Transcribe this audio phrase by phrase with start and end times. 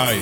[0.00, 0.14] Hi,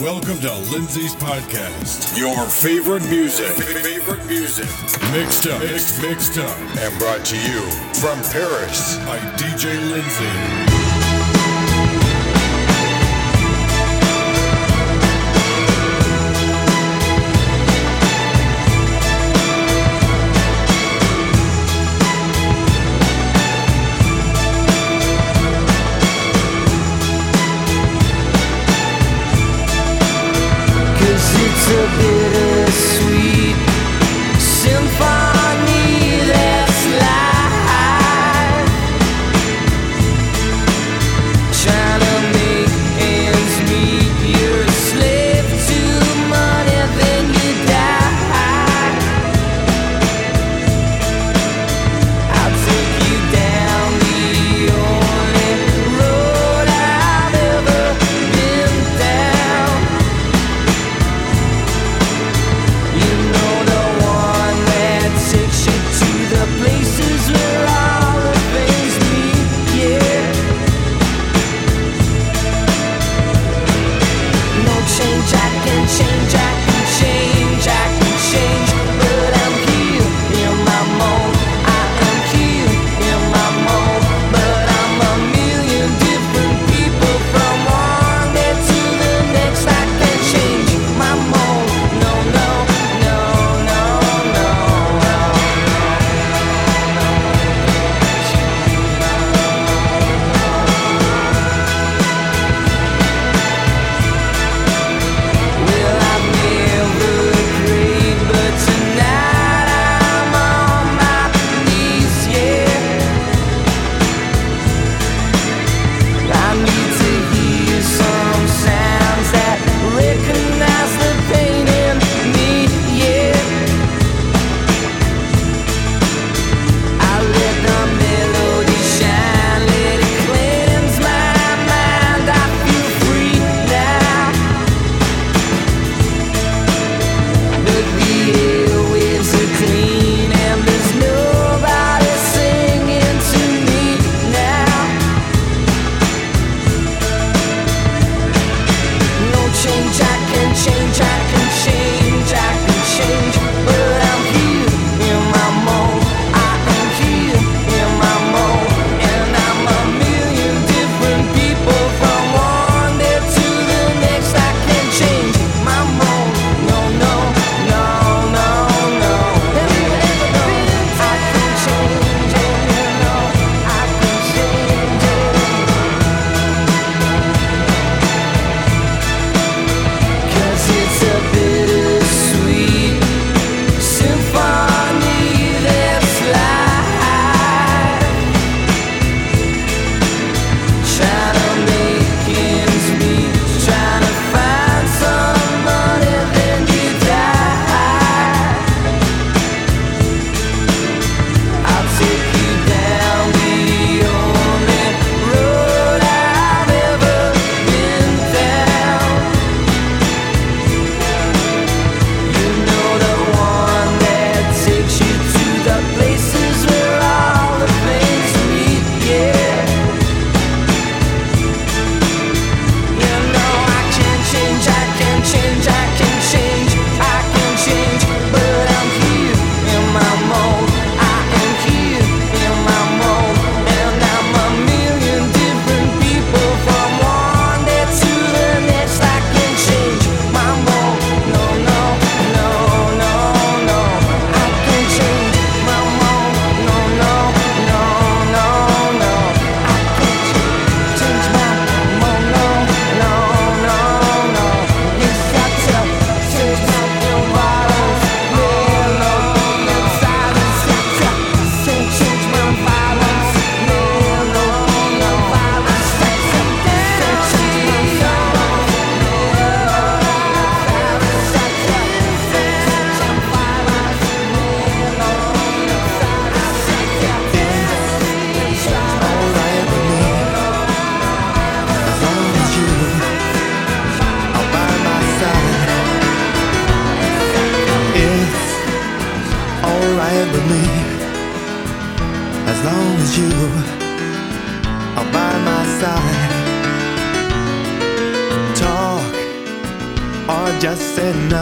[0.00, 2.16] welcome to Lindsay's podcast.
[2.16, 4.68] Your favorite music, favorite music,
[5.10, 7.60] mixed up, mixed, mixed up, and brought to you
[8.00, 10.73] from Paris by DJ Lindsay.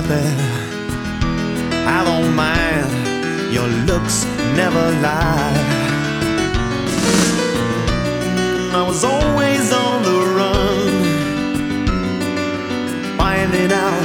[0.03, 0.27] happy.
[1.87, 4.25] I don't mind, your looks
[4.57, 5.55] never lie.
[8.75, 10.93] I was always on the run,
[13.19, 14.03] finding out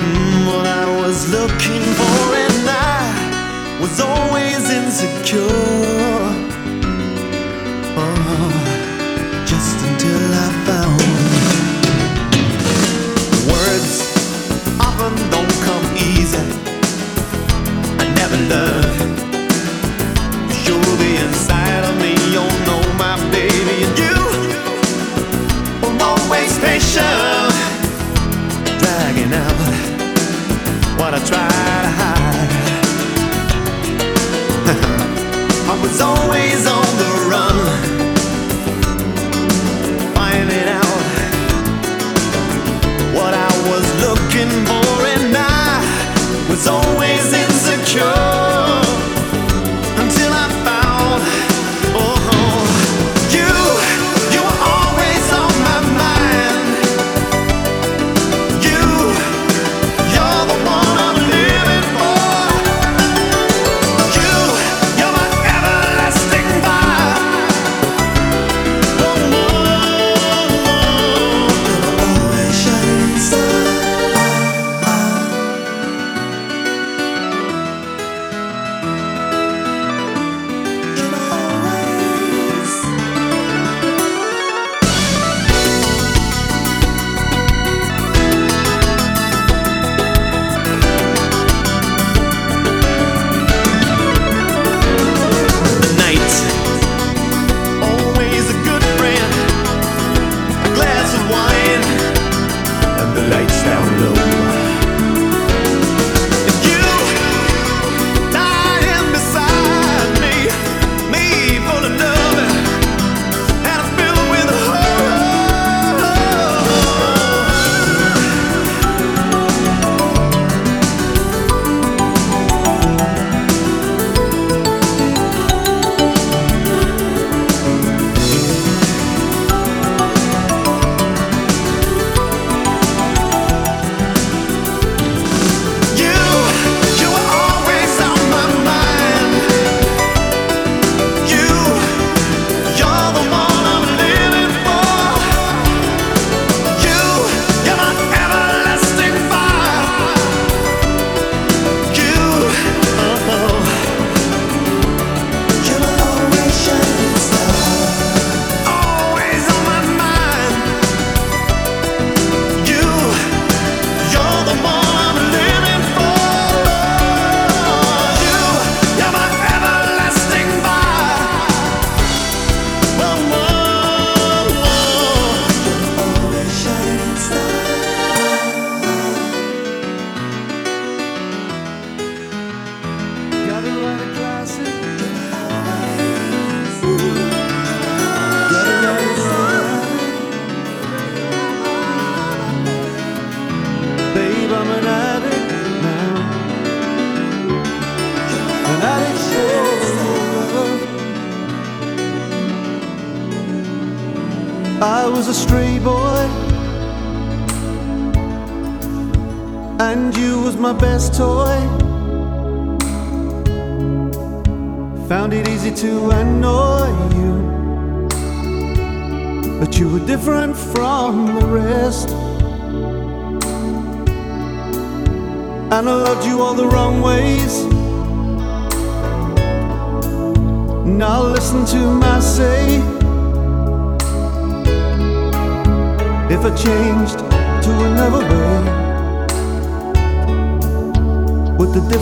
[0.00, 6.09] mm, what I was looking for, and I was always insecure.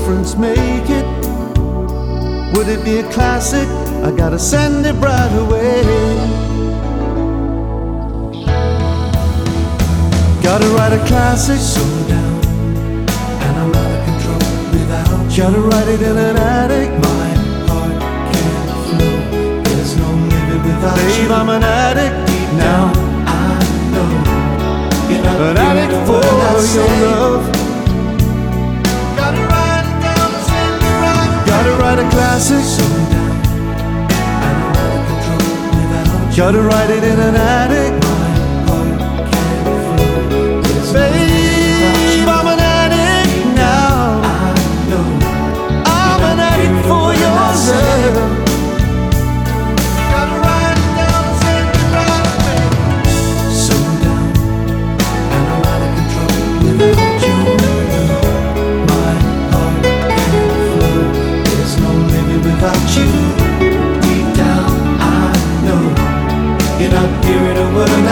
[0.08, 1.04] difference make it?
[2.56, 3.68] Would it be a classic?
[4.02, 5.82] I gotta send it right away.
[10.42, 11.58] Gotta write a classic.
[11.58, 12.40] Slow down,
[13.44, 15.36] and I'm out of control without.
[15.36, 16.88] Gotta write it in an attic.
[17.04, 17.28] My
[17.68, 18.00] heart
[18.32, 19.62] can't flow.
[19.64, 21.34] There's no living without Babe, you.
[21.34, 22.92] I'm an addict deep now.
[23.26, 23.60] I
[23.92, 24.10] know.
[25.50, 26.24] An addict for
[26.74, 27.57] your love.
[31.68, 33.42] Gotta write a classic song down.
[35.06, 37.92] Control Gotta write it in an attic.
[40.94, 44.22] Babe, I'm an addict now.
[45.84, 48.37] I'm an addict for.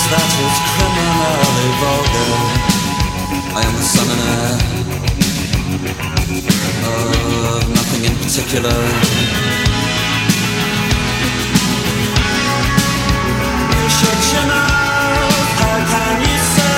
[0.10, 2.32] that is criminally vulgar.
[3.52, 4.46] I am the summoner
[6.88, 8.78] of nothing in particular.
[13.98, 16.77] Shut your mouth, how can you say?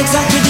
[0.00, 0.49] exactly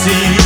[0.00, 0.39] see.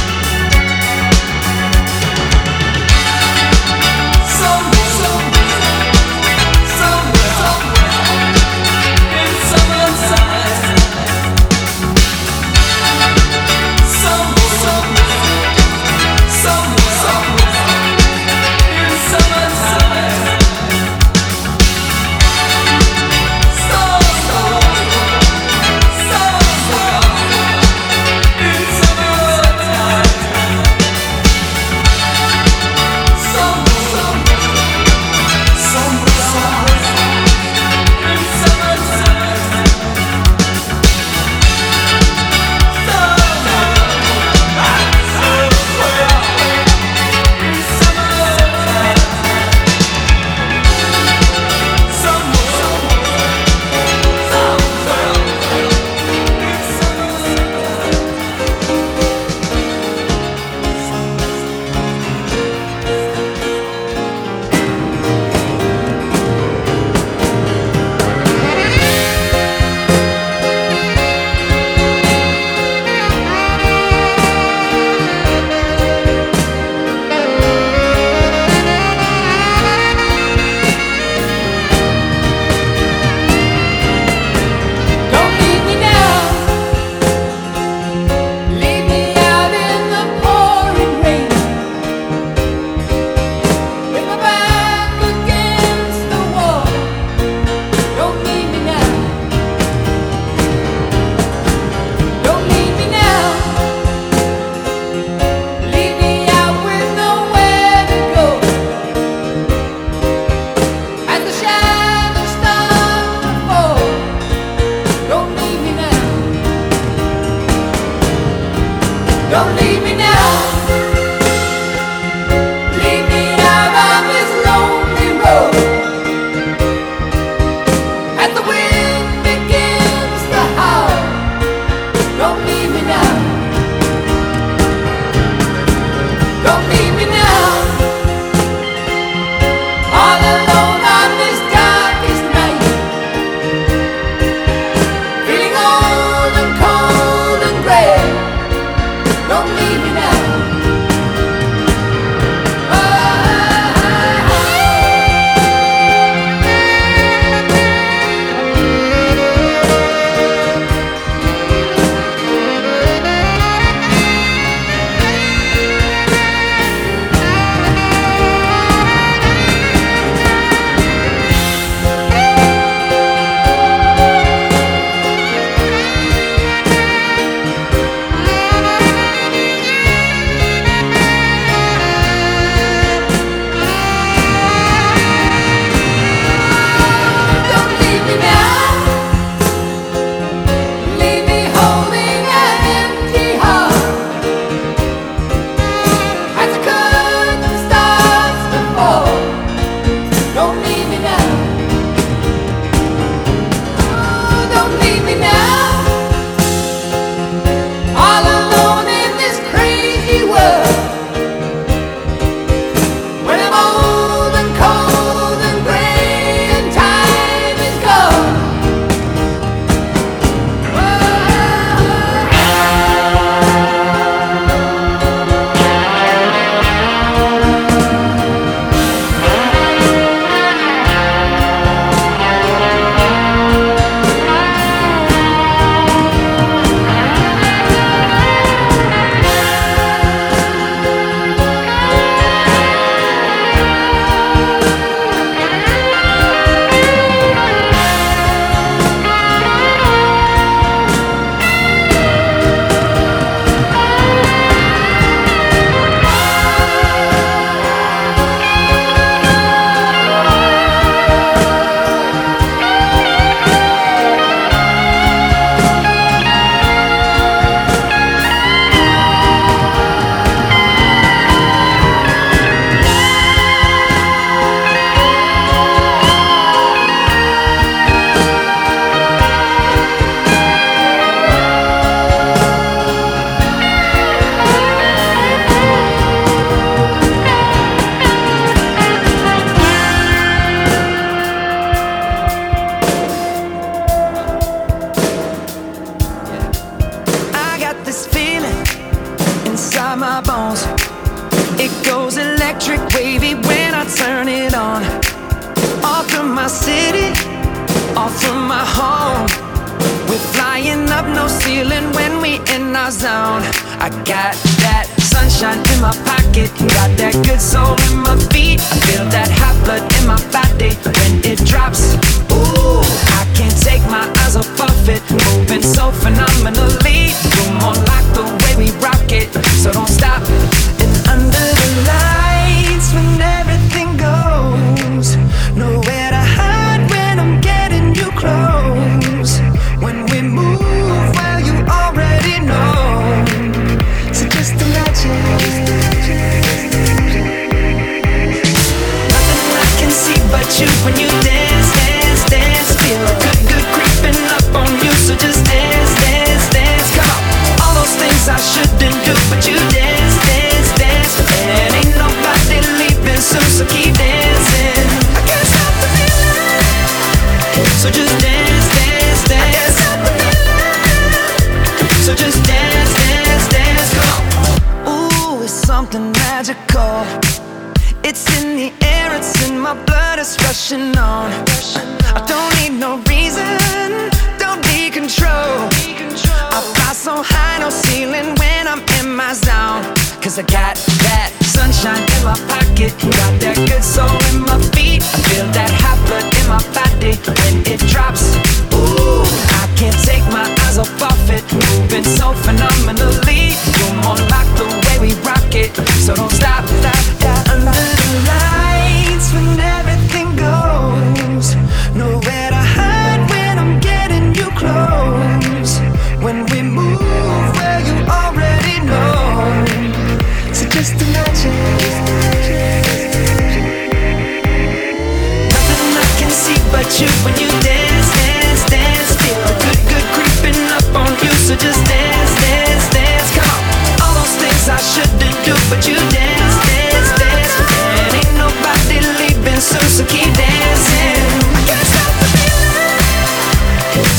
[427.00, 429.16] you when you dance, dance, dance.
[429.16, 431.32] The good, good creeping up on you.
[431.32, 433.28] So just dance, dance, dance.
[433.32, 433.64] Come on.
[434.04, 437.56] All those things I shouldn't do, but you dance, dance, dance.
[438.04, 441.24] And ain't nobody leaving, so, so keep dancing.
[441.64, 443.00] Can't stop the feeling.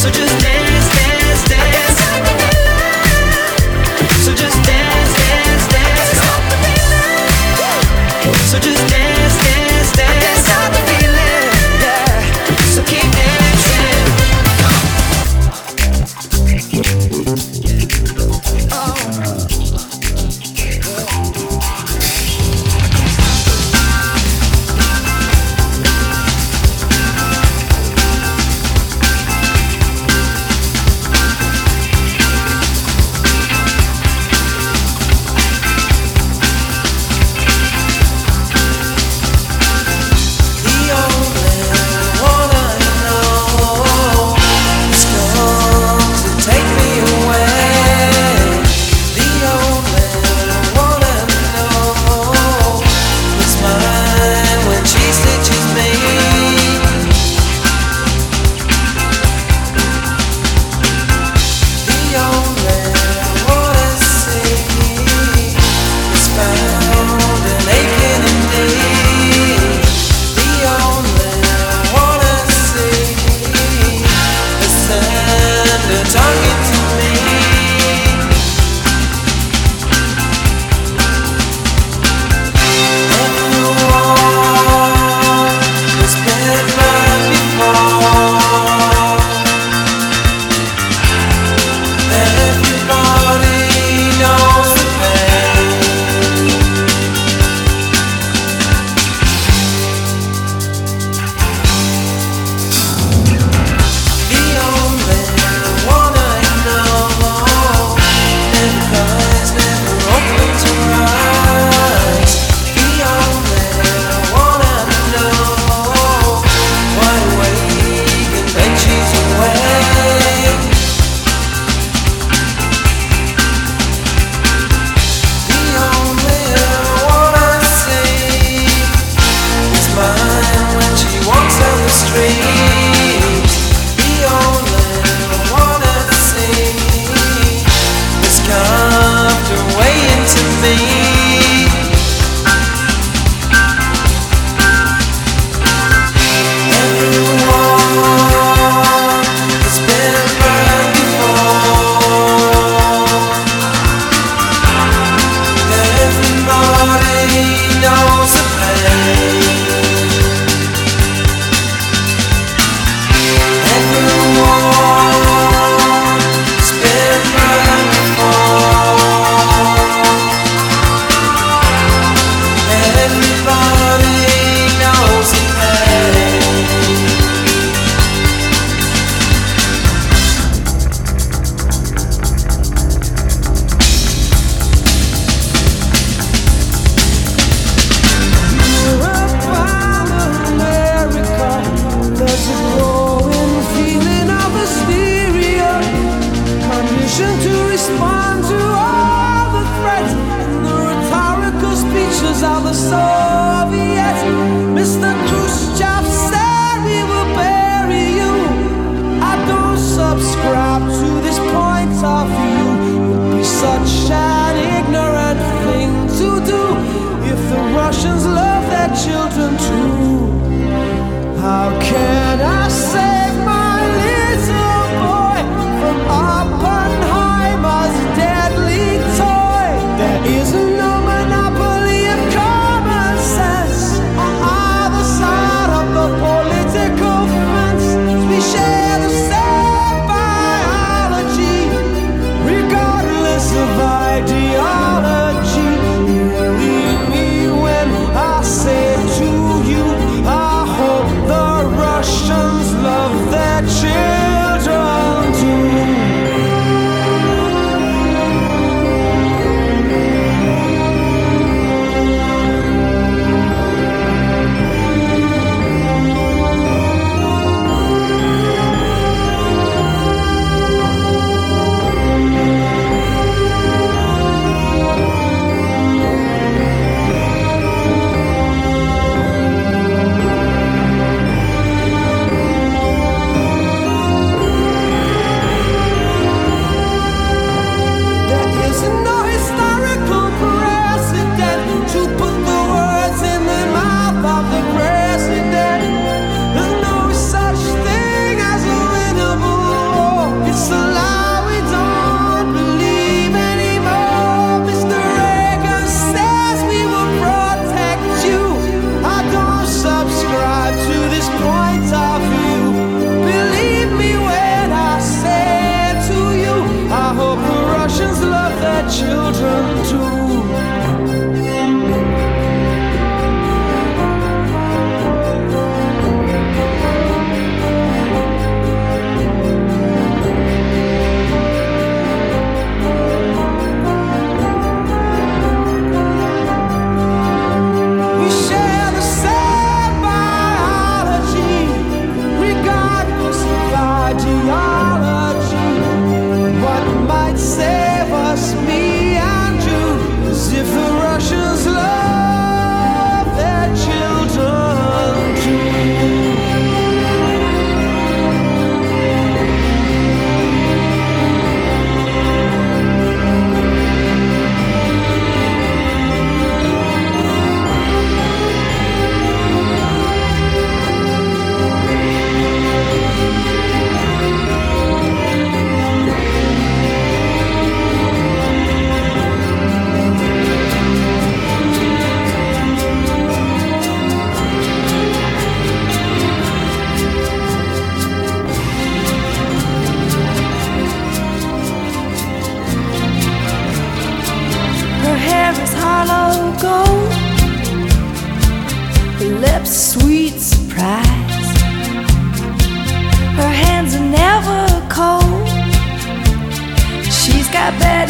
[0.01, 2.01] So just dance, dance, dance.
[4.25, 6.17] So just dance, dance, dance.
[8.49, 9.05] So just dance.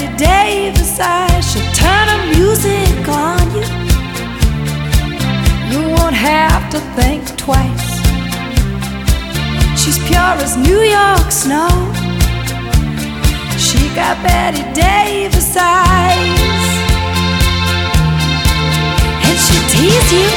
[0.06, 1.52] Bette Davis eyes.
[1.52, 3.66] She'll turn her music on you.
[5.72, 8.02] You won't have to think twice.
[9.82, 11.70] She's pure as New York snow.
[13.58, 16.62] She got Bette Davis eyes.
[19.26, 20.30] And she'll tease you,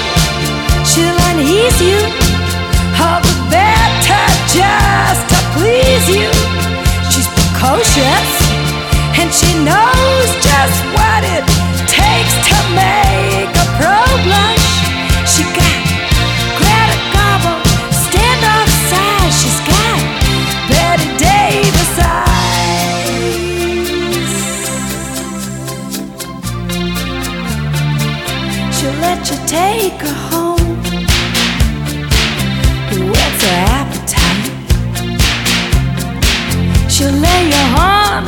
[0.89, 2.01] she'll unease you.
[3.01, 6.31] All the better just to please you.
[7.12, 8.38] She's precocious,
[9.21, 11.45] and she knows just what it
[11.91, 14.69] takes to make a pro blush.
[15.27, 15.79] She got
[16.59, 17.53] Greta Garbo,
[18.07, 19.33] stand off side.
[19.41, 19.99] She's got
[20.71, 22.39] Bette Davis eyes.
[28.77, 30.77] She'll let you take her home.
[33.11, 34.47] What's her appetite?
[36.91, 38.28] She'll lay you on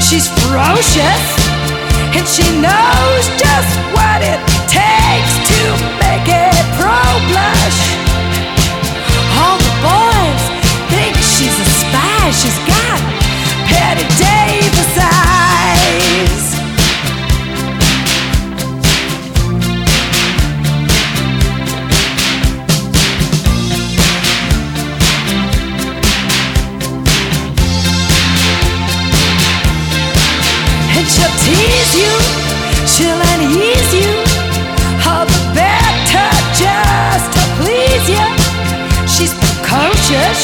[0.00, 1.24] She's ferocious
[2.14, 4.40] and she knows just what it
[4.70, 5.60] takes to
[5.98, 7.80] make it pro blush.
[9.38, 10.42] All the boys
[10.90, 12.30] think she's a spy.
[12.30, 12.63] She's
[32.94, 34.12] Chill and ease you.
[35.02, 38.26] All the better just to please you.
[39.10, 40.40] She's precocious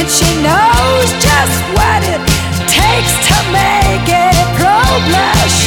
[0.00, 2.24] and she knows just what it
[2.64, 4.80] takes to make it pro
[5.12, 5.58] blush.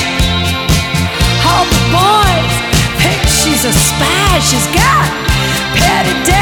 [1.45, 2.53] All the boys
[2.97, 4.39] think she's a spy.
[4.49, 5.05] She's got
[5.77, 6.40] petty.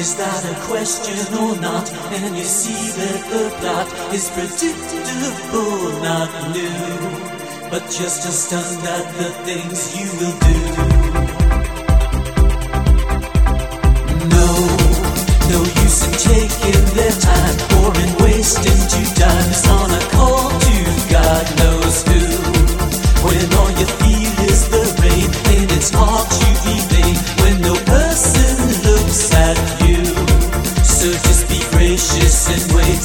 [0.00, 1.86] Is that a question or not?
[2.16, 3.86] And you see that the plot
[4.16, 10.56] is predictable, not new, but just a stunned at the things you will do.
[14.36, 14.48] No,
[15.52, 20.76] no use in taking their time or in wasting two dimes on a call to
[21.12, 22.24] God knows who.
[23.28, 25.30] When all you feel is the rain
[25.60, 26.39] and it's hard.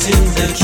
[0.07, 0.54] in the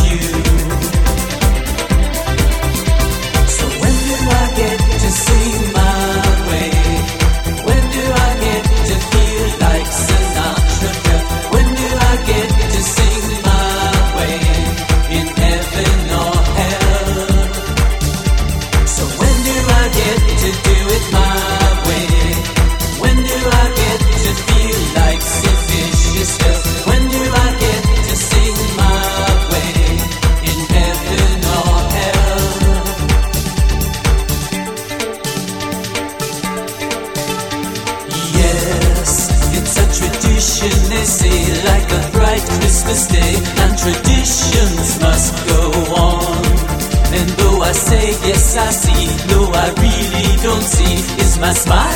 [51.51, 51.90] Asma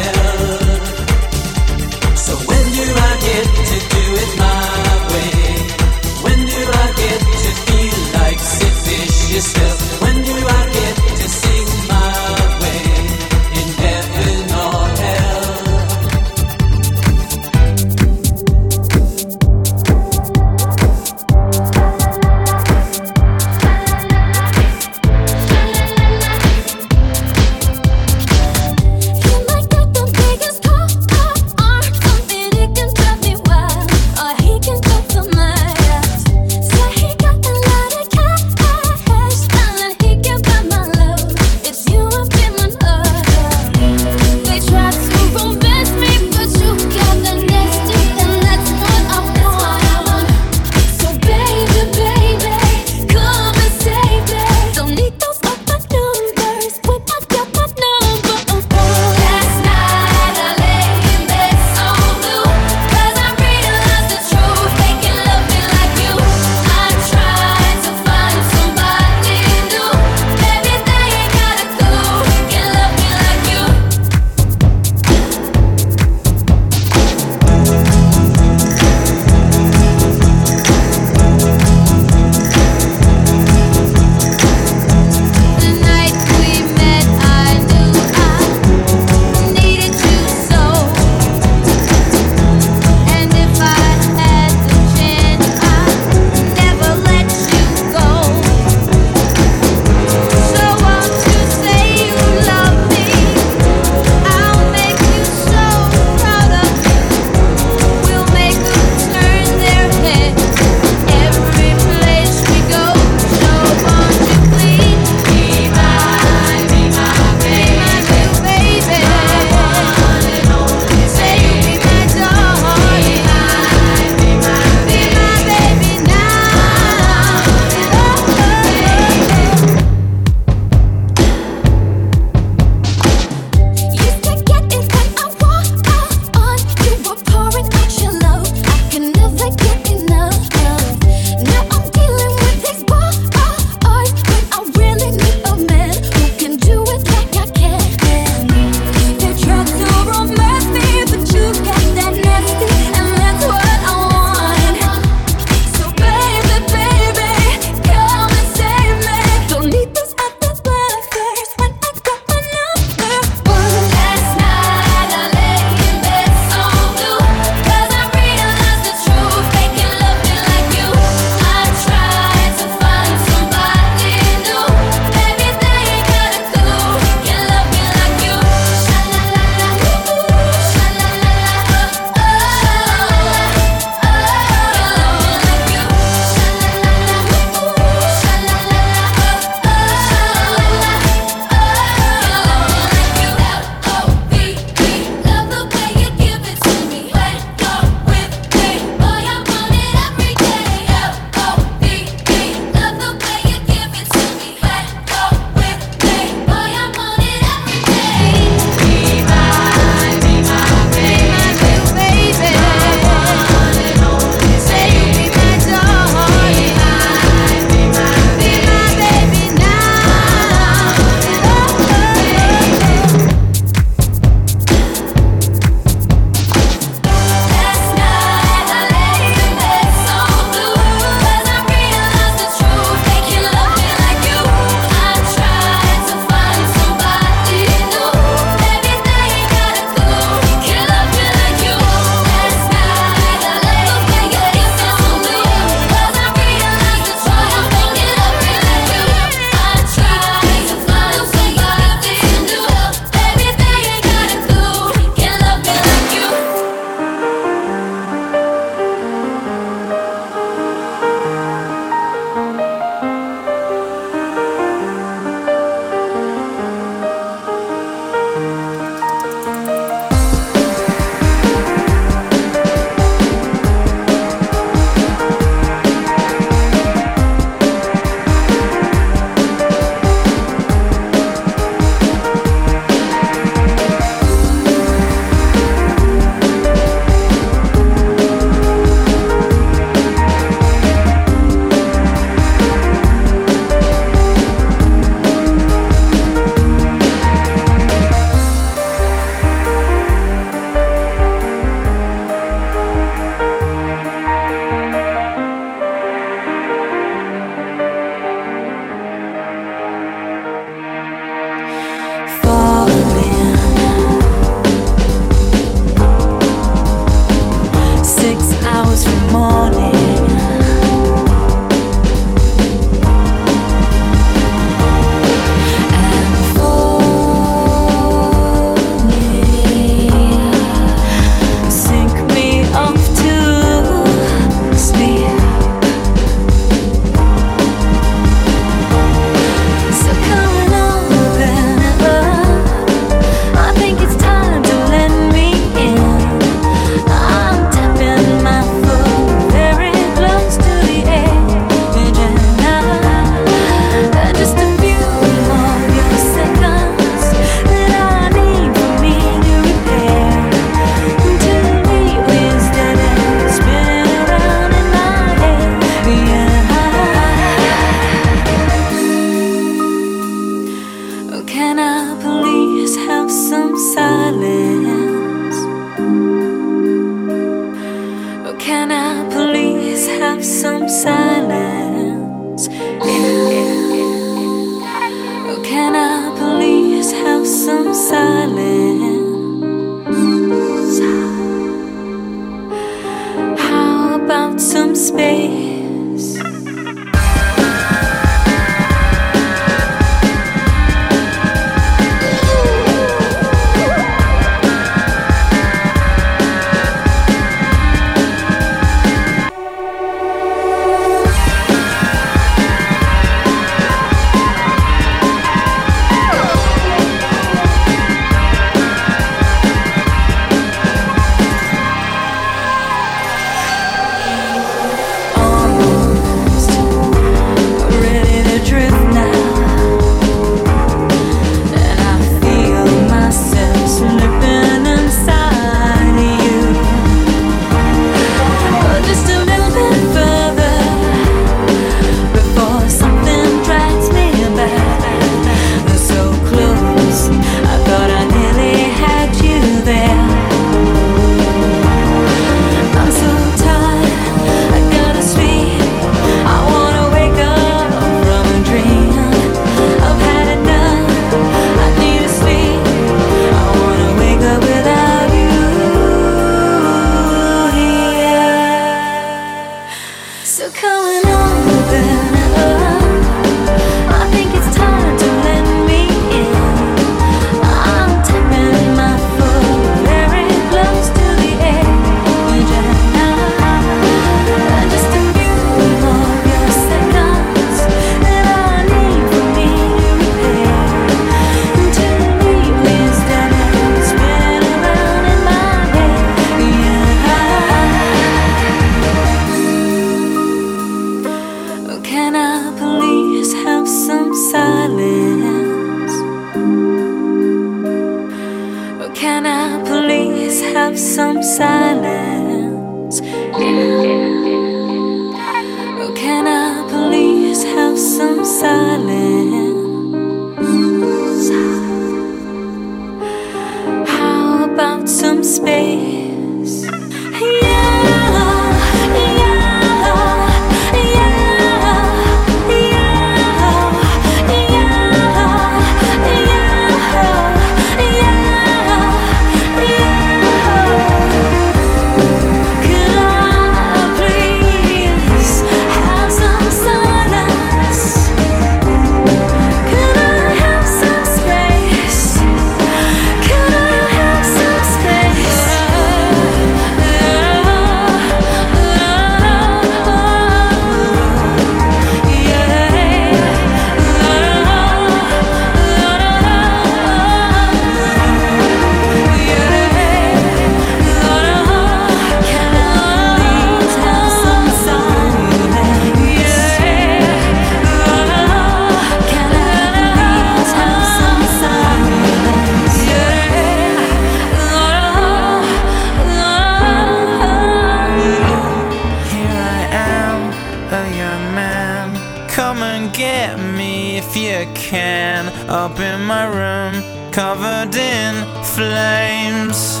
[595.74, 596.94] up in my room,
[597.32, 598.32] covered in
[598.76, 600.00] flames.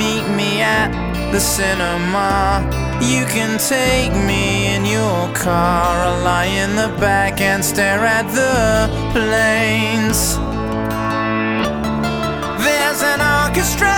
[0.00, 0.90] Meet me at
[1.32, 2.64] the cinema.
[3.02, 5.98] You can take me in your car.
[6.06, 10.36] I'll lie in the back and stare at the planes.
[12.64, 13.97] There's an orchestra.